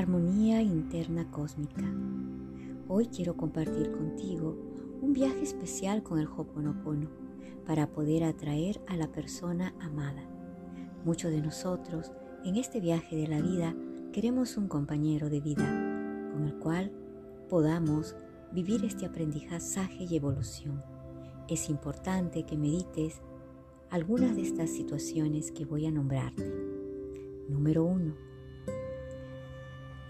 Armonía 0.00 0.62
Interna 0.62 1.30
Cósmica. 1.30 1.84
Hoy 2.88 3.08
quiero 3.08 3.36
compartir 3.36 3.92
contigo 3.92 4.56
un 5.02 5.12
viaje 5.12 5.42
especial 5.42 6.02
con 6.02 6.18
el 6.18 6.26
Hoponopono 6.26 7.10
para 7.66 7.86
poder 7.92 8.24
atraer 8.24 8.80
a 8.88 8.96
la 8.96 9.12
persona 9.12 9.74
amada. 9.78 10.22
Muchos 11.04 11.30
de 11.30 11.42
nosotros 11.42 12.12
en 12.46 12.56
este 12.56 12.80
viaje 12.80 13.14
de 13.14 13.26
la 13.26 13.42
vida 13.42 13.74
queremos 14.10 14.56
un 14.56 14.68
compañero 14.68 15.28
de 15.28 15.42
vida 15.42 15.66
con 16.32 16.46
el 16.46 16.54
cual 16.54 16.92
podamos 17.50 18.16
vivir 18.52 18.82
este 18.86 19.04
aprendizaje 19.04 20.06
y 20.08 20.16
evolución. 20.16 20.82
Es 21.46 21.68
importante 21.68 22.44
que 22.44 22.56
medites 22.56 23.20
algunas 23.90 24.34
de 24.34 24.42
estas 24.44 24.70
situaciones 24.70 25.52
que 25.52 25.66
voy 25.66 25.84
a 25.84 25.90
nombrarte. 25.90 26.50
Número 27.50 27.84
1. 27.84 28.29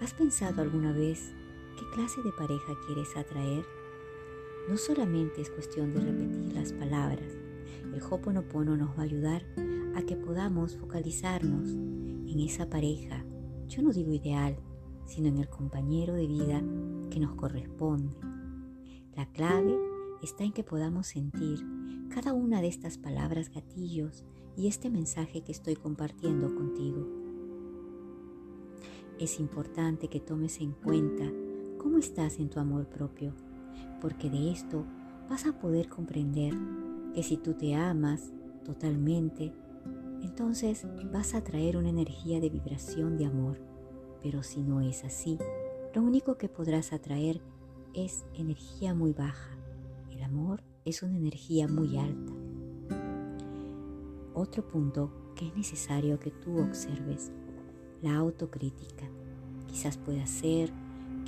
¿Has 0.01 0.15
pensado 0.15 0.63
alguna 0.63 0.93
vez 0.93 1.31
qué 1.77 1.85
clase 1.95 2.23
de 2.23 2.33
pareja 2.33 2.73
quieres 2.87 3.15
atraer? 3.19 3.67
No 4.67 4.79
solamente 4.79 5.43
es 5.43 5.51
cuestión 5.51 5.93
de 5.93 6.01
repetir 6.01 6.55
las 6.55 6.73
palabras, 6.73 7.31
el 7.95 8.03
Hoponopono 8.03 8.79
nos 8.79 8.97
va 8.97 9.03
a 9.03 9.05
ayudar 9.05 9.45
a 9.95 10.01
que 10.01 10.17
podamos 10.17 10.75
focalizarnos 10.79 11.69
en 11.69 12.41
esa 12.41 12.71
pareja, 12.71 13.27
yo 13.69 13.83
no 13.83 13.93
digo 13.93 14.15
ideal, 14.15 14.57
sino 15.05 15.29
en 15.29 15.37
el 15.37 15.51
compañero 15.51 16.15
de 16.15 16.27
vida 16.27 16.63
que 17.11 17.21
nos 17.21 17.35
corresponde. 17.35 18.17
La 19.15 19.27
clave 19.27 19.77
está 20.23 20.45
en 20.45 20.53
que 20.53 20.65
podamos 20.65 21.09
sentir 21.09 21.63
cada 22.09 22.33
una 22.33 22.63
de 22.63 22.69
estas 22.69 22.97
palabras 22.97 23.51
gatillos 23.51 24.25
y 24.57 24.67
este 24.67 24.89
mensaje 24.89 25.43
que 25.43 25.53
estoy 25.53 25.77
compartiendo 25.77 26.55
contigo. 26.55 27.20
Es 29.21 29.39
importante 29.39 30.09
que 30.09 30.19
tomes 30.19 30.63
en 30.63 30.73
cuenta 30.73 31.31
cómo 31.77 31.99
estás 31.99 32.39
en 32.39 32.49
tu 32.49 32.59
amor 32.59 32.87
propio, 32.87 33.35
porque 34.01 34.31
de 34.31 34.51
esto 34.51 34.87
vas 35.29 35.45
a 35.45 35.53
poder 35.53 35.91
comprender 35.91 36.55
que 37.15 37.23
si 37.23 37.37
tú 37.37 37.53
te 37.53 37.75
amas 37.75 38.33
totalmente, 38.65 39.53
entonces 40.23 40.87
vas 41.13 41.35
a 41.35 41.45
traer 41.45 41.77
una 41.77 41.91
energía 41.91 42.41
de 42.41 42.49
vibración 42.49 43.19
de 43.19 43.27
amor. 43.27 43.61
Pero 44.23 44.43
si 44.43 44.63
no 44.63 44.81
es 44.81 45.05
así, 45.05 45.37
lo 45.95 46.01
único 46.01 46.39
que 46.39 46.49
podrás 46.49 46.95
atraer 46.95 47.43
es 47.93 48.25
energía 48.33 48.95
muy 48.95 49.13
baja. 49.13 49.55
El 50.11 50.23
amor 50.23 50.63
es 50.87 51.03
una 51.03 51.19
energía 51.19 51.69
muy 51.69 51.99
alta. 51.99 52.33
Otro 54.33 54.67
punto 54.67 55.13
que 55.37 55.47
es 55.49 55.55
necesario 55.55 56.19
que 56.19 56.31
tú 56.31 56.59
observes, 56.59 57.31
la 58.03 58.17
autocrítica. 58.17 59.09
Quizás 59.67 59.97
pueda 59.99 60.27
ser 60.27 60.73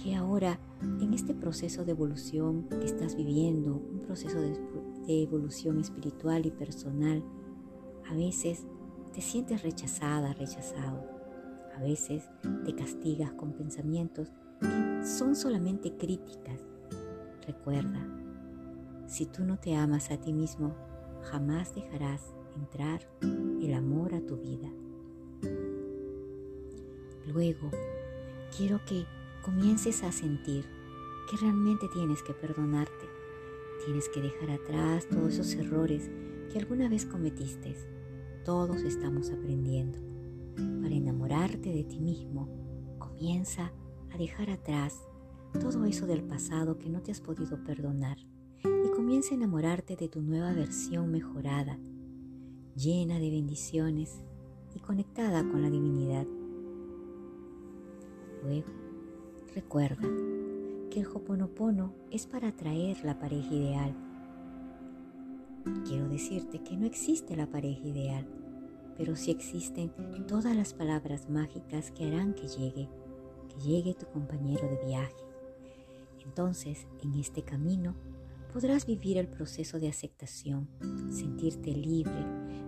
que 0.02 0.14
ahora 0.14 0.58
en 1.00 1.14
este 1.14 1.34
proceso 1.34 1.84
de 1.84 1.92
evolución 1.92 2.68
que 2.68 2.84
estás 2.84 3.14
viviendo, 3.14 3.74
un 3.74 4.00
proceso 4.00 4.40
de, 4.40 4.58
de 5.06 5.22
evolución 5.22 5.80
espiritual 5.80 6.46
y 6.46 6.50
personal, 6.50 7.22
a 8.08 8.14
veces 8.14 8.66
te 9.12 9.20
sientes 9.20 9.62
rechazada, 9.62 10.32
rechazado. 10.32 11.04
A 11.76 11.82
veces 11.82 12.28
te 12.64 12.74
castigas 12.74 13.32
con 13.32 13.52
pensamientos 13.52 14.30
que 14.60 15.06
son 15.06 15.34
solamente 15.34 15.96
críticas. 15.96 16.60
Recuerda, 17.46 18.06
si 19.06 19.26
tú 19.26 19.44
no 19.44 19.58
te 19.58 19.74
amas 19.74 20.10
a 20.10 20.16
ti 20.18 20.32
mismo, 20.32 20.74
jamás 21.22 21.74
dejarás 21.74 22.34
entrar 22.56 23.00
el 23.20 23.74
amor 23.74 24.14
a 24.14 24.20
tu 24.20 24.36
vida. 24.36 24.68
Luego, 27.26 27.70
quiero 28.56 28.84
que 28.84 29.06
comiences 29.42 30.02
a 30.02 30.12
sentir 30.12 30.64
que 31.30 31.36
realmente 31.36 31.88
tienes 31.92 32.22
que 32.22 32.34
perdonarte. 32.34 33.06
Tienes 33.84 34.08
que 34.08 34.20
dejar 34.20 34.50
atrás 34.50 35.08
todos 35.08 35.34
esos 35.34 35.54
errores 35.54 36.10
que 36.52 36.58
alguna 36.58 36.88
vez 36.88 37.06
cometiste. 37.06 37.74
Todos 38.44 38.82
estamos 38.82 39.30
aprendiendo. 39.30 39.98
Para 40.82 40.94
enamorarte 40.94 41.72
de 41.72 41.84
ti 41.84 42.00
mismo, 42.00 42.48
comienza 42.98 43.72
a 44.12 44.18
dejar 44.18 44.50
atrás 44.50 45.00
todo 45.60 45.84
eso 45.84 46.06
del 46.06 46.22
pasado 46.22 46.78
que 46.78 46.90
no 46.90 47.02
te 47.02 47.12
has 47.12 47.20
podido 47.20 47.62
perdonar 47.64 48.18
comienza 48.92 49.34
a 49.34 49.36
enamorarte 49.36 49.96
de 49.96 50.08
tu 50.08 50.22
nueva 50.22 50.52
versión 50.52 51.10
mejorada, 51.10 51.78
llena 52.76 53.18
de 53.18 53.30
bendiciones 53.30 54.22
y 54.74 54.80
conectada 54.80 55.42
con 55.42 55.60
la 55.60 55.70
divinidad. 55.70 56.26
Luego, 58.42 58.68
recuerda 59.54 60.02
que 60.90 61.00
el 61.00 61.06
Hoponopono 61.06 61.94
es 62.10 62.26
para 62.26 62.48
atraer 62.48 63.04
la 63.04 63.18
pareja 63.18 63.54
ideal. 63.54 63.94
Quiero 65.86 66.08
decirte 66.08 66.62
que 66.62 66.76
no 66.76 66.86
existe 66.86 67.36
la 67.36 67.46
pareja 67.46 67.86
ideal, 67.86 68.26
pero 68.96 69.16
sí 69.16 69.30
existen 69.30 69.92
todas 70.26 70.56
las 70.56 70.74
palabras 70.74 71.30
mágicas 71.30 71.90
que 71.92 72.06
harán 72.06 72.34
que 72.34 72.48
llegue, 72.48 72.88
que 73.48 73.60
llegue 73.60 73.94
tu 73.94 74.06
compañero 74.06 74.68
de 74.68 74.86
viaje. 74.86 75.14
Entonces, 76.24 76.86
en 77.02 77.14
este 77.14 77.42
camino, 77.42 77.94
podrás 78.52 78.86
vivir 78.86 79.18
el 79.18 79.28
proceso 79.28 79.78
de 79.78 79.88
aceptación, 79.88 80.68
sentirte 81.10 81.72
libre 81.72 82.24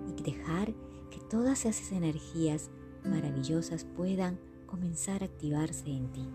y 0.08 0.22
dejar 0.22 0.72
que 1.10 1.20
todas 1.30 1.66
esas 1.66 1.92
energías 1.92 2.70
maravillosas 3.04 3.84
puedan 3.84 4.38
comenzar 4.74 5.22
a 5.22 5.26
activarse 5.26 5.88
en 5.88 6.10
ti. 6.10 6.28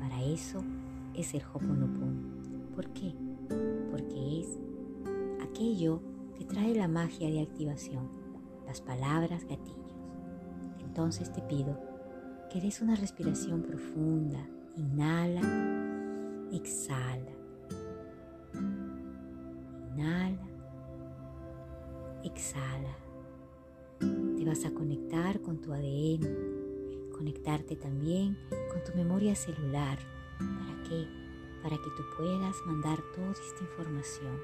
Para 0.00 0.20
eso 0.24 0.64
es 1.14 1.32
el 1.32 1.42
Hoponopono. 1.42 2.74
¿Por 2.74 2.88
qué? 2.88 3.14
Porque 3.92 4.40
es 4.40 4.58
aquello 5.40 6.02
que 6.36 6.44
trae 6.44 6.74
la 6.74 6.88
magia 6.88 7.30
de 7.30 7.40
activación, 7.40 8.08
las 8.66 8.80
palabras 8.80 9.44
gatillos. 9.44 9.94
Entonces 10.80 11.32
te 11.32 11.40
pido 11.42 11.80
que 12.50 12.60
des 12.60 12.82
una 12.82 12.96
respiración 12.96 13.62
profunda. 13.62 14.44
Inhala, 14.76 15.40
exhala. 16.50 17.30
Inhala, 19.94 20.48
exhala. 22.24 22.96
Te 24.00 24.44
vas 24.44 24.64
a 24.64 24.72
conectar 24.72 25.40
con 25.42 25.60
tu 25.60 25.72
ADN, 25.72 26.57
conectarte 27.18 27.74
también 27.74 28.38
con 28.70 28.82
tu 28.84 28.96
memoria 28.96 29.34
celular. 29.34 29.98
¿Para 30.38 30.82
qué? 30.84 31.06
Para 31.62 31.76
que 31.76 31.90
tú 31.96 32.04
puedas 32.16 32.54
mandar 32.64 33.02
toda 33.14 33.32
esta 33.32 33.60
información. 33.60 34.38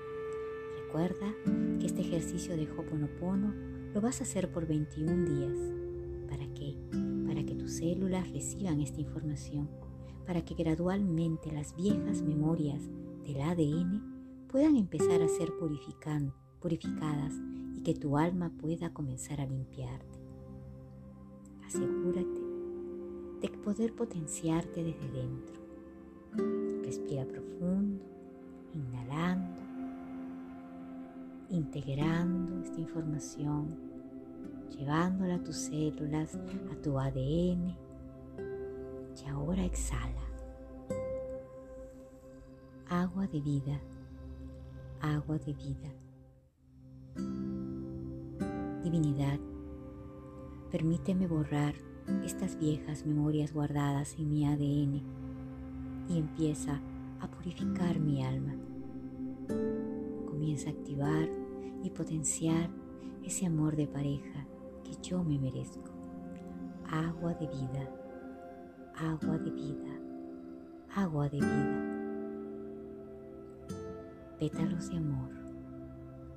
Recuerda 0.85 1.33
que 1.79 1.87
este 1.87 2.01
ejercicio 2.03 2.57
de 2.57 2.69
Hoponopono 2.71 3.55
lo 3.95 4.01
vas 4.01 4.21
a 4.21 4.25
hacer 4.25 4.51
por 4.51 4.67
21 4.67 5.25
días. 5.25 5.57
¿Para 6.29 6.53
qué? 6.55 6.77
Para 7.29 7.45
que 7.45 7.55
tus 7.55 7.75
células 7.75 8.31
reciban 8.33 8.81
esta 8.81 9.01
información, 9.01 9.71
para 10.27 10.45
que 10.45 10.55
gradualmente 10.55 11.53
las 11.53 11.77
viejas 11.77 12.23
memorias 12.23 12.83
del 13.25 13.41
ADN 13.41 14.47
puedan 14.49 14.77
empezar 14.77 15.23
a 15.23 15.29
ser 15.29 15.53
purificadas 16.61 17.35
y 17.77 17.83
que 17.83 17.95
tu 17.95 18.19
alma 18.19 18.51
pueda 18.61 18.93
comenzar 18.93 19.41
a 19.41 19.47
limpiarte. 19.47 20.19
Asegúrate 21.67 22.44
de 23.51 23.59
poder 23.59 23.95
potenciarte 23.95 24.83
desde 24.83 25.09
dentro. 25.11 25.61
Respira 26.85 27.25
profundo, 27.25 28.05
inhalando, 28.75 29.61
integrando 31.51 32.61
esta 32.63 32.81
información, 32.81 33.77
llevándola 34.71 35.37
a 35.37 35.43
tus 35.43 35.57
células, 35.57 36.37
a 36.73 36.83
tu 36.83 36.99
ADN. 36.99 37.77
Y 39.17 39.29
ahora 39.29 39.65
exhala. 39.65 40.23
Agua 42.89 43.27
de 43.27 43.41
vida 43.41 43.81
agua 45.05 45.39
de 45.39 45.53
vida. 45.53 45.93
Divinidad, 48.83 49.39
permíteme 50.71 51.27
borrar 51.27 51.75
estas 52.25 52.59
viejas 52.59 53.07
memorias 53.07 53.53
guardadas 53.53 54.17
en 54.19 54.31
mi 54.31 54.47
ADN 54.47 55.03
y 56.09 56.19
empieza 56.19 56.81
a 57.21 57.29
purificar 57.29 57.99
mi 58.01 58.25
alma. 58.25 58.55
Comienza 60.27 60.71
a 60.71 60.73
activar 60.73 61.29
y 61.83 61.91
potenciar 61.91 62.71
ese 63.23 63.47
amor 63.47 63.77
de 63.77 63.87
pareja 63.87 64.47
que 64.83 64.97
yo 65.03 65.23
me 65.25 65.39
merezco. 65.39 65.91
Agua 66.91 67.35
de 67.35 67.47
vida, 67.47 67.91
agua 68.97 69.39
de 69.39 69.51
vida, 69.51 70.01
agua 70.95 71.29
de 71.29 71.39
vida 71.39 71.95
pétalos 74.39 74.91
de 74.91 74.99
amor, 74.99 75.31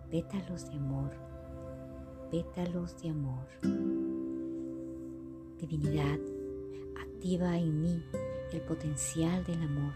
pétalos 0.10 0.70
de 0.70 0.78
amor, 0.78 1.12
pétalos 2.32 3.02
de 3.02 3.10
amor. 3.10 4.07
Divinidad, 5.60 6.20
Activa 7.02 7.58
en 7.58 7.82
mí 7.82 8.04
el 8.54 8.62
potencial 8.62 9.44
del 9.44 9.64
amor. 9.64 9.92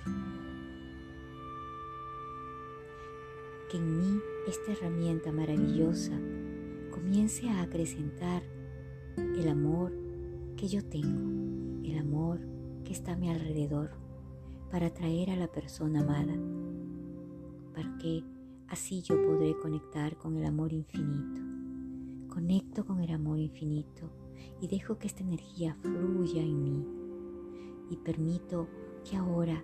Que 3.70 3.78
en 3.78 3.98
mí 4.00 4.20
esta 4.48 4.72
herramienta 4.72 5.32
maravillosa 5.32 6.20
comience 6.90 7.48
a 7.48 7.62
acrecentar 7.62 8.42
el 9.18 9.48
amor 9.48 9.94
que 10.58 10.68
yo 10.68 10.84
tengo, 10.84 11.86
el 11.88 12.00
amor 12.00 12.40
que 12.84 12.94
está 12.94 13.14
a 13.14 13.18
mi 13.18 13.30
alrededor, 13.30 13.92
para 14.72 14.88
atraer 14.88 15.30
a 15.30 15.36
la 15.36 15.52
persona 15.52 16.02
amada, 16.02 16.34
para 17.76 17.98
que 18.00 18.24
así 18.68 19.04
yo 19.04 19.16
podré 19.22 19.56
conectar 19.60 20.18
con 20.18 20.38
el 20.38 20.46
amor 20.46 20.74
infinito. 20.74 21.40
Conecto 22.34 22.84
con 22.84 23.02
el 23.02 23.12
amor 23.12 23.38
infinito 23.38 24.21
y 24.60 24.68
dejo 24.68 24.98
que 24.98 25.08
esta 25.08 25.24
energía 25.24 25.76
fluya 25.82 26.42
en 26.42 26.64
mí 26.64 26.86
y 27.90 27.98
permito 27.98 28.68
que 29.10 29.18
ahora 29.18 29.64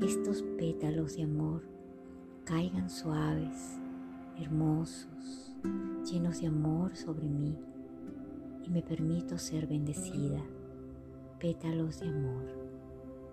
estos 0.00 0.42
pétalos 0.58 1.16
de 1.16 1.24
amor 1.24 1.62
caigan 2.44 2.90
suaves, 2.90 3.78
hermosos, 4.38 5.54
llenos 6.10 6.40
de 6.40 6.48
amor 6.48 6.96
sobre 6.96 7.28
mí 7.28 7.58
y 8.62 8.70
me 8.70 8.82
permito 8.82 9.38
ser 9.38 9.66
bendecida. 9.66 10.42
Pétalos 11.38 12.00
de 12.00 12.08
amor, 12.08 12.46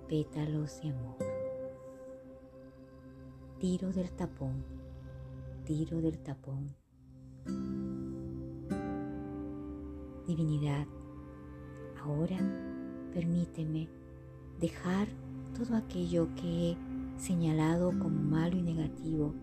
pétalos 0.07 0.81
de 0.81 0.89
amor. 0.89 1.17
Tiro 3.59 3.91
del 3.91 4.11
tapón, 4.11 4.63
tiro 5.65 6.01
del 6.01 6.19
tapón. 6.19 6.75
Divinidad, 10.31 10.87
ahora 12.01 12.37
permíteme 13.13 13.89
dejar 14.61 15.09
todo 15.53 15.75
aquello 15.75 16.29
que 16.35 16.71
he 16.71 16.77
señalado 17.17 17.89
como 17.99 18.17
malo 18.17 18.55
y 18.55 18.61
negativo 18.61 19.35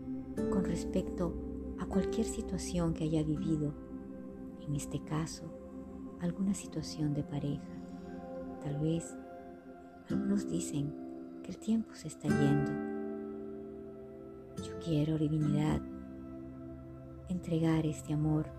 con 0.51 0.63
respecto 0.63 1.31
a 1.77 1.85
cualquier 1.85 2.25
situación 2.25 2.95
que 2.95 3.03
haya 3.03 3.21
vivido, 3.21 3.71
en 4.67 4.75
este 4.75 4.99
caso, 5.03 5.43
alguna 6.21 6.55
situación 6.55 7.13
de 7.13 7.23
pareja. 7.23 7.69
Tal 8.63 8.79
vez 8.79 9.15
algunos 10.09 10.49
dicen 10.49 10.91
que 11.43 11.51
el 11.51 11.59
tiempo 11.59 11.93
se 11.93 12.07
está 12.07 12.27
yendo. 12.29 12.71
Yo 14.57 14.79
quiero, 14.83 15.19
divinidad, 15.19 15.83
entregar 17.29 17.85
este 17.85 18.13
amor 18.13 18.58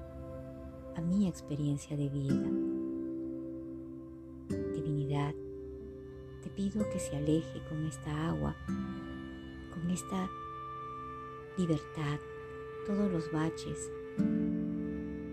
mi 1.01 1.29
experiencia 1.29 1.97
de 1.97 2.09
vida. 2.09 2.51
Divinidad, 4.75 5.35
te 6.43 6.51
pido 6.51 6.89
que 6.91 6.99
se 6.99 7.17
aleje 7.17 7.63
con 7.69 7.87
esta 7.87 8.29
agua, 8.29 8.57
con 9.73 9.91
esta 9.91 10.29
libertad, 11.57 12.19
todos 12.87 13.11
los 13.11 13.31
baches 13.33 13.91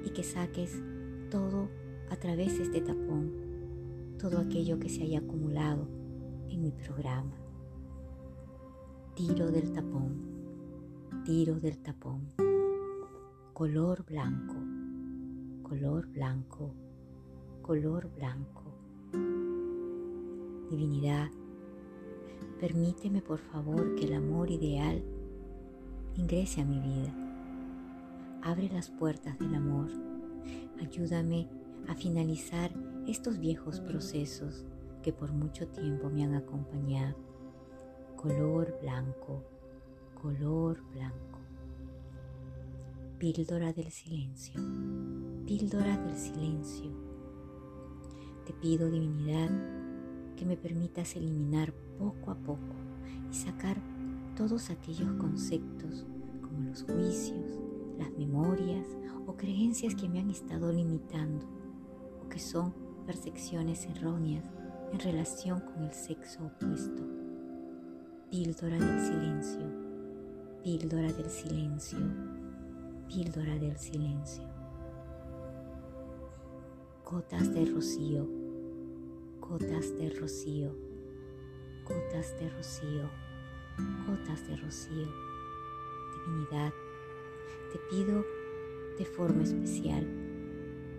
y 0.04 0.10
que 0.10 0.24
saques 0.24 0.82
todo 1.30 1.70
a 2.10 2.16
través 2.16 2.58
de 2.58 2.64
este 2.64 2.82
tapón, 2.82 3.32
todo 4.20 4.40
aquello 4.40 4.80
que 4.80 4.90
se 4.90 5.04
haya 5.04 5.20
acumulado 5.20 5.88
en 6.50 6.62
mi 6.62 6.72
programa. 6.72 7.36
Tiro 9.16 9.52
del 9.52 9.72
tapón, 9.74 11.24
tiro 11.26 11.56
del 11.56 11.78
tapón, 11.80 12.34
color 13.54 14.06
blanco, 14.06 14.56
color 15.68 16.08
blanco, 16.08 16.74
color 17.62 18.10
blanco. 18.16 18.64
Divinidad, 20.70 21.30
permíteme 22.62 23.22
por 23.22 23.40
favor 23.40 23.96
que 23.96 24.06
el 24.06 24.14
amor 24.14 24.50
ideal 24.50 25.04
ingrese 26.16 26.62
a 26.62 26.66
mi 26.66 26.80
vida. 26.80 27.14
Abre 28.44 28.70
las 28.70 28.90
puertas 28.90 29.38
del 29.40 29.56
amor. 29.56 29.90
Ayúdame 30.80 31.50
a 31.90 31.96
finalizar 31.96 32.72
estos 33.06 33.38
viejos 33.38 33.82
procesos 33.82 34.66
que 35.04 35.12
por 35.12 35.34
mucho 35.34 35.68
tiempo 35.68 36.10
me 36.10 36.24
han 36.24 36.36
acompañado. 36.36 37.18
Color 38.16 38.78
blanco, 38.82 39.44
color 40.22 40.82
blanco. 40.94 41.40
Píldora 43.20 43.74
del 43.74 43.92
silencio, 43.92 44.62
píldora 45.48 45.98
del 45.98 46.18
silencio. 46.18 46.92
Te 48.46 48.52
pido, 48.52 48.92
divinidad, 48.92 49.50
que 50.36 50.46
me 50.46 50.58
permitas 50.58 51.16
eliminar 51.16 51.74
poco 51.98 52.32
a 52.32 52.36
poco 52.36 52.76
y 53.32 53.34
sacar 53.34 53.78
todos 54.36 54.70
aquellos 54.70 55.10
conceptos 55.14 56.06
como 56.42 56.70
los 56.70 56.84
juicios, 56.84 57.60
las 57.98 58.12
memorias 58.18 58.86
o 59.26 59.38
creencias 59.38 59.96
que 59.96 60.10
me 60.10 60.20
han 60.20 60.30
estado 60.30 60.72
limitando 60.74 61.46
o 62.22 62.28
que 62.28 62.40
son 62.40 62.74
percepciones 63.06 63.86
erróneas 63.86 64.44
en 64.92 65.00
relación 65.00 65.62
con 65.62 65.86
el 65.86 65.94
sexo 65.94 66.46
opuesto. 66.46 67.04
Píldora 68.30 68.78
del 68.78 69.00
silencio, 69.00 69.62
píldora 70.62 71.14
del 71.14 71.30
silencio, 71.30 72.00
píldora 73.08 73.58
del 73.58 73.78
silencio. 73.78 74.57
Gotas 77.10 77.54
de 77.54 77.64
rocío, 77.64 78.28
gotas 79.40 79.98
de 79.98 80.10
rocío, 80.10 80.76
gotas 81.88 82.38
de 82.38 82.50
rocío, 82.50 83.10
gotas 84.06 84.46
de 84.46 84.58
rocío. 84.58 85.08
Divinidad, 86.12 86.74
te 87.72 87.80
pido 87.90 88.26
de 89.00 89.06
forma 89.06 89.44
especial 89.44 90.06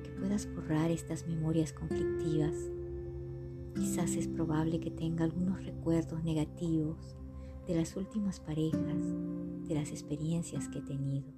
que 0.03 0.11
puedas 0.13 0.51
borrar 0.55 0.91
estas 0.91 1.27
memorias 1.27 1.75
conflictivas. 1.75 2.55
Quizás 3.75 4.17
es 4.17 4.29
probable 4.29 4.81
que 4.81 4.91
tenga 4.91 5.25
algunos 5.25 5.63
recuerdos 5.63 6.25
negativos 6.25 7.17
de 7.67 7.75
las 7.75 7.95
últimas 7.97 8.41
parejas, 8.41 9.13
de 9.69 9.75
las 9.75 9.91
experiencias 9.91 10.69
que 10.69 10.79
he 10.79 10.83
tenido. 10.83 11.38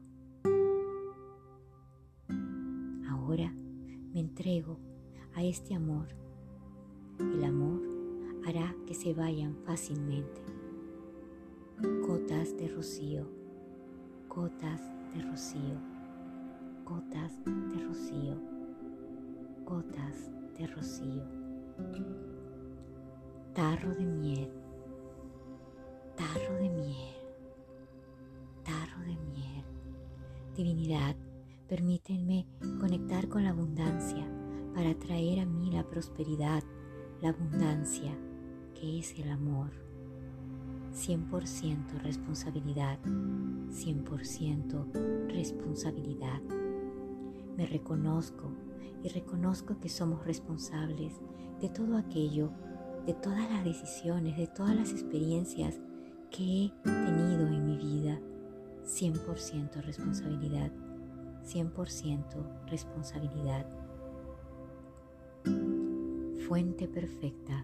Entrego 4.41 4.79
a 5.35 5.45
este 5.45 5.75
amor. 5.75 6.09
El 7.19 7.45
amor 7.45 7.83
hará 8.47 8.75
que 8.87 8.95
se 8.95 9.13
vayan 9.13 9.55
fácilmente. 9.67 10.41
Gotas 12.07 12.57
de 12.57 12.69
rocío, 12.69 13.27
gotas 14.31 14.81
de 15.15 15.23
rocío, 15.25 15.79
gotas 16.87 17.35
de 17.45 17.85
rocío, 17.85 18.41
gotas 19.67 20.31
de 20.57 20.67
rocío. 20.69 21.23
Tarro 23.53 23.95
de 23.95 24.07
miel, 24.07 24.51
tarro 26.17 26.55
de 26.55 26.71
miel, 26.71 27.15
tarro 28.65 29.01
de 29.01 29.17
miel. 29.17 29.65
Divinidad, 30.57 31.15
permítanme 31.71 32.47
conectar 32.81 33.29
con 33.29 33.45
la 33.45 33.51
abundancia 33.51 34.27
para 34.75 34.93
traer 34.99 35.39
a 35.39 35.47
mí 35.47 35.71
la 35.71 35.89
prosperidad, 35.89 36.65
la 37.23 37.29
abundancia 37.29 38.13
que 38.75 38.99
es 38.99 39.17
el 39.17 39.31
amor. 39.31 39.71
100% 40.93 42.03
responsabilidad, 42.03 42.99
100% 43.05 45.29
responsabilidad. 45.29 46.41
Me 47.57 47.67
reconozco 47.67 48.51
y 49.05 49.09
reconozco 49.11 49.79
que 49.79 49.89
somos 49.89 50.27
responsables 50.27 51.21
de 51.61 51.69
todo 51.69 51.97
aquello, 51.97 52.51
de 53.07 53.15
todas 53.15 53.49
las 53.49 53.65
decisiones, 53.65 54.37
de 54.37 54.49
todas 54.49 54.75
las 54.75 54.91
experiencias 54.91 55.79
que 56.33 56.65
he 56.65 56.73
tenido 56.83 57.47
en 57.47 57.65
mi 57.65 57.77
vida. 57.77 58.21
100% 58.83 59.83
responsabilidad, 59.83 60.73
100% 61.45 62.69
responsabilidad. 62.69 63.67
Fuente 66.49 66.89
perfecta, 66.89 67.63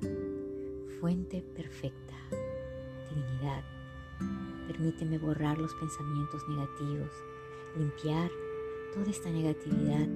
fuente 1.01 1.43
perfecta 1.55 2.15
divinidad. 3.09 3.65
Permíteme 4.67 5.19
borrar 5.19 5.59
los 5.59 5.75
pensamientos 5.75 6.43
negativos, 6.49 7.11
limpiar 7.77 8.31
toda 8.95 9.11
esta 9.11 9.31
negatividad 9.31 10.07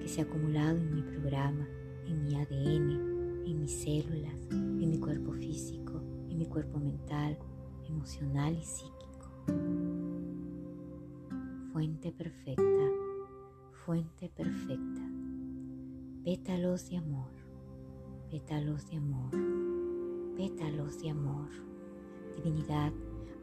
que 0.00 0.08
se 0.08 0.20
ha 0.20 0.24
acumulado 0.24 0.76
en 0.76 0.94
mi 0.94 1.02
programa, 1.02 1.68
en 2.06 2.24
mi 2.24 2.34
ADN, 2.36 3.44
en 3.46 3.60
mis 3.60 3.82
células, 3.82 4.34
en 4.50 4.90
mi 4.90 4.98
cuerpo 4.98 5.32
físico, 5.32 6.00
en 6.28 6.38
mi 6.38 6.46
cuerpo 6.46 6.78
mental, 6.78 7.38
emocional 7.88 8.56
y 8.56 8.64
psíquico. 8.64 10.19
Fuente 11.72 12.10
perfecta, 12.10 12.62
fuente 13.84 14.28
perfecta. 14.28 15.02
Pétalos 16.24 16.90
de 16.90 16.96
amor, 16.96 17.30
pétalos 18.28 18.90
de 18.90 18.96
amor, 18.96 19.30
pétalos 20.36 21.00
de 21.00 21.10
amor. 21.10 21.48
Divinidad, 22.34 22.92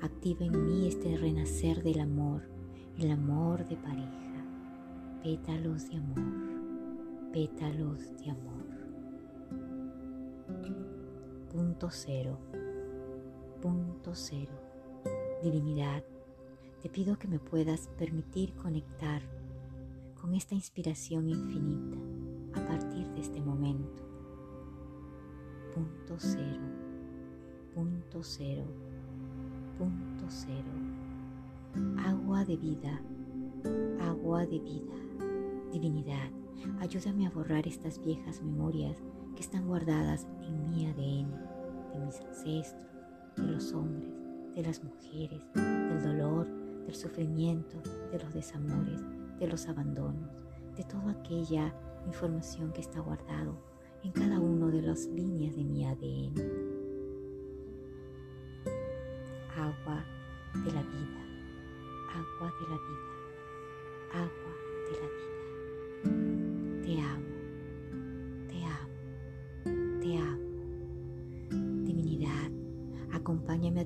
activa 0.01 0.45
en 0.45 0.65
mí 0.65 0.89
este 0.89 1.15
renacer 1.15 1.81
del 1.83 2.01
amor, 2.01 2.41
el 2.97 3.11
amor 3.11 3.65
de 3.65 3.77
pareja, 3.77 4.45
pétalos 5.23 5.87
de 5.87 5.95
amor, 5.95 7.31
pétalos 7.31 8.13
de 8.17 8.29
amor. 8.29 8.67
Punto 11.49 11.87
cero, 11.89 12.37
punto 13.61 14.13
cero. 14.13 14.51
Divinidad, 15.41 16.03
te 16.87 16.93
pido 16.93 17.19
que 17.19 17.27
me 17.27 17.37
puedas 17.37 17.89
permitir 17.99 18.53
conectar 18.53 19.21
con 20.21 20.33
esta 20.33 20.55
inspiración 20.55 21.27
infinita 21.27 21.97
a 22.57 22.65
partir 22.65 23.05
de 23.09 23.19
este 23.19 23.41
momento. 23.41 24.03
Punto 25.75 26.15
cero, 26.17 26.61
punto 27.75 28.23
cero, 28.23 28.63
punto 29.77 30.23
cero. 30.29 30.71
Agua 32.05 32.45
de 32.45 32.55
vida, 32.55 33.01
agua 33.99 34.45
de 34.45 34.59
vida. 34.59 34.95
Divinidad, 35.73 36.31
ayúdame 36.79 37.27
a 37.27 37.31
borrar 37.31 37.67
estas 37.67 37.99
viejas 37.99 38.41
memorias 38.41 38.95
que 39.35 39.41
están 39.41 39.67
guardadas 39.67 40.25
en 40.41 40.69
mi 40.69 40.85
ADN, 40.85 41.31
de 41.91 42.05
mis 42.05 42.21
ancestros, 42.21 42.87
de 43.35 43.43
los 43.43 43.73
hombres, 43.73 44.09
de 44.55 44.63
las 44.63 44.81
mujeres, 44.81 45.41
del 45.53 46.01
dolor, 46.01 46.56
del 46.87 46.95
sufrimiento, 46.95 47.77
de 48.11 48.17
los 48.17 48.33
desamores, 48.33 49.01
de 49.39 49.47
los 49.47 49.67
abandonos, 49.67 50.31
de 50.75 50.83
toda 50.85 51.11
aquella 51.11 51.75
información 52.07 52.71
que 52.71 52.79
está 52.79 53.01
guardado 53.01 53.61
en 54.03 54.11
cada 54.13 54.39
una 54.39 54.67
de 54.67 54.81
las 54.81 55.05
líneas 55.07 55.53
de 55.55 55.63
mi 55.65 55.85
ADN. 55.85 56.33
Agua 59.57 60.05
de 60.53 60.71
la 60.71 60.81
vida, 60.81 61.21
agua 62.15 62.53
de 62.61 62.69
la 62.69 62.77
vida, 62.77 64.23
agua 64.23 64.46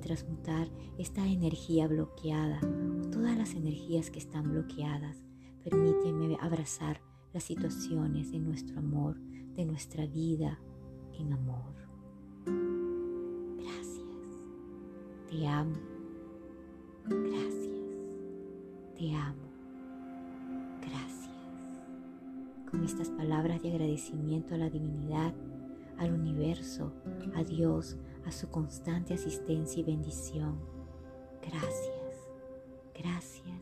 transmutar 0.02 0.68
esta 0.98 1.26
energía 1.26 1.88
bloqueada 1.88 2.60
o 3.02 3.10
todas 3.10 3.38
las 3.38 3.54
energías 3.54 4.10
que 4.12 4.20
están 4.20 4.52
bloqueadas 4.52 5.18
Permíteme 5.64 6.38
abrazar 6.42 7.00
las 7.34 7.44
situaciones 7.44 8.32
de 8.32 8.40
nuestro 8.40 8.80
amor, 8.80 9.16
de 9.56 9.64
nuestra 9.64 10.08
vida 10.08 10.60
en 11.20 11.34
amor. 11.34 11.76
Gracias. 13.58 14.08
Te 15.30 15.48
amo. 15.48 15.76
Gracias. 17.06 17.70
Te 18.98 19.14
amo. 19.14 19.52
Gracias. 20.82 21.30
Con 22.72 22.84
estas 22.84 23.10
palabras 23.12 23.62
de 23.62 23.70
agradecimiento 23.70 24.56
a 24.56 24.58
la 24.58 24.72
divinidad, 24.72 25.36
al 26.00 26.12
universo, 26.12 26.92
a 27.36 27.44
Dios, 27.44 27.98
a 28.26 28.32
su 28.32 28.50
constante 28.50 29.14
asistencia 29.14 29.80
y 29.80 29.84
bendición. 29.84 30.60
Gracias. 31.42 32.30
Gracias. 32.94 33.62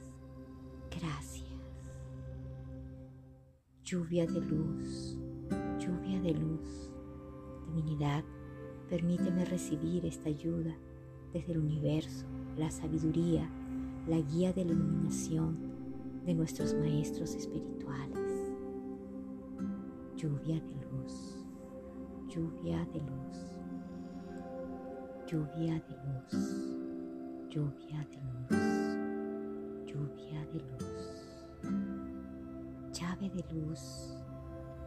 Gracias 0.91 1.49
lluvia 3.89 4.27
de 4.27 4.39
luz, 4.39 5.17
lluvia 5.79 6.21
de 6.21 6.35
luz. 6.35 6.91
Divinidad, 7.65 8.23
permíteme 8.87 9.45
recibir 9.45 10.05
esta 10.05 10.29
ayuda 10.29 10.77
desde 11.33 11.53
el 11.53 11.57
universo, 11.57 12.27
la 12.55 12.69
sabiduría, 12.69 13.49
la 14.07 14.19
guía 14.19 14.53
de 14.53 14.65
la 14.65 14.73
iluminación 14.73 15.57
de 16.23 16.35
nuestros 16.35 16.75
maestros 16.75 17.33
espirituales. 17.33 18.53
Lluvia 20.15 20.61
de 20.61 20.75
luz, 20.91 21.47
lluvia 22.27 22.85
de 22.93 22.99
luz, 22.99 23.48
lluvia 25.29 25.75
de 25.87 25.95
luz, 26.05 26.55
lluvia 27.49 28.07
de 28.09 28.17
luz, 28.49 29.85
lluvia 29.85 30.45
de 30.51 30.59
luz 30.59 31.19
llave 32.93 33.29
de 33.29 33.43
luz, 33.53 34.13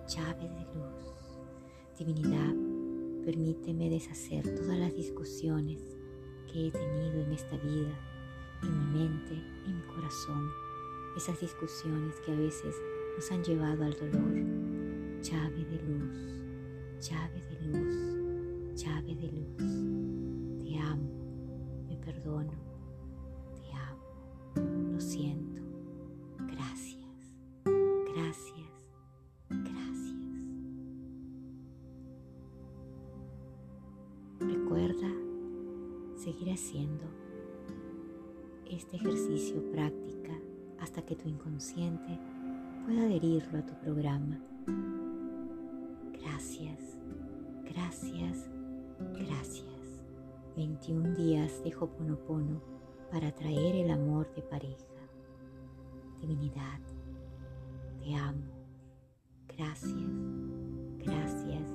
llave 0.09 0.49
de 0.49 0.65
luz. 0.75 1.39
Divinidad, 1.99 2.55
permíteme 3.25 3.91
deshacer 3.91 4.43
todas 4.57 4.79
las 4.79 4.95
discusiones 4.95 5.81
que 6.51 6.69
he 6.69 6.71
tenido 6.71 7.23
en 7.23 7.33
esta 7.33 7.57
vida, 7.59 7.99
en 8.63 8.79
mi 8.79 8.99
mente, 8.99 9.35
en 9.67 9.77
mi 9.77 9.83
corazón. 9.95 10.49
Esas 11.17 11.41
discusiones 11.41 12.19
que 12.25 12.33
a 12.33 12.37
veces 12.37 12.75
nos 13.17 13.31
han 13.31 13.45
llevado 13.45 13.85
al 13.85 13.93
dolor. 13.93 14.33
Llave 15.23 15.65
de 15.65 15.83
luz, 15.83 16.43
llave 17.01 17.43
de 17.51 17.67
luz, 17.67 18.83
llave 18.83 19.15
de 19.15 19.31
luz. 19.31 20.02
Perdono, 22.23 22.53
te 23.55 23.73
amo, 23.73 24.93
lo 24.93 25.01
siento. 25.01 25.43
Seguir 36.23 36.53
haciendo 36.53 37.03
este 38.71 38.95
ejercicio 38.95 39.61
práctica 39.73 40.31
hasta 40.79 41.03
que 41.03 41.17
tu 41.17 41.29
inconsciente 41.29 42.17
pueda 42.87 43.03
adherirlo 43.03 43.59
a 43.59 43.67
tu 43.67 43.75
programa. 43.81 44.41
Gracias, 46.13 46.97
gracias, 47.65 48.13
gracias. 48.13 48.62
21 50.57 51.15
días 51.15 51.63
de 51.65 51.75
Hoponopono 51.75 52.61
para 53.11 53.33
traer 53.33 53.77
el 53.77 53.91
amor 53.91 54.33
de 54.35 54.43
pareja. 54.43 54.77
Divinidad, 56.21 56.79
te 57.99 58.15
amo. 58.15 58.45
Gracias, 59.57 59.95
gracias, 60.99 61.72